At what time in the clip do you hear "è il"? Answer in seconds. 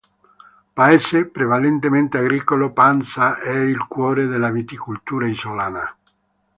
3.37-3.85